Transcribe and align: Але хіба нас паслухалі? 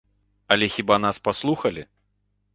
Але 0.51 0.69
хіба 0.75 0.97
нас 1.05 1.19
паслухалі? 1.29 1.87